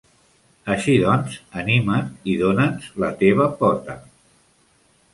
Així 0.75 0.95
doncs, 1.03 1.35
anima't 1.65 2.09
i 2.33 2.37
done'ns 2.41 2.91
la 3.05 3.13
teva 3.23 3.49
pota. 3.63 4.01